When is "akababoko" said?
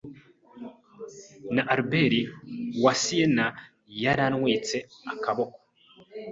5.11-5.59